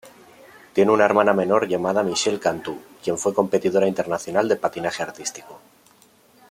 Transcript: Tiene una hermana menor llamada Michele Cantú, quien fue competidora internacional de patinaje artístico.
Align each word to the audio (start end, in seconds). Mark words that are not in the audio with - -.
Tiene 0.73 0.89
una 0.89 1.05
hermana 1.05 1.31
menor 1.31 1.67
llamada 1.67 2.01
Michele 2.01 2.39
Cantú, 2.39 2.81
quien 3.03 3.19
fue 3.19 3.35
competidora 3.35 3.87
internacional 3.87 4.49
de 4.49 4.55
patinaje 4.55 5.03
artístico. 5.03 5.59